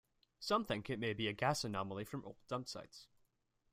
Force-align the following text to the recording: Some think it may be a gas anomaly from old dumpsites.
Some 0.39 0.65
think 0.65 0.89
it 0.89 0.97
may 0.97 1.13
be 1.13 1.27
a 1.27 1.31
gas 1.31 1.63
anomaly 1.63 2.05
from 2.05 2.25
old 2.25 2.37
dumpsites. 2.49 3.05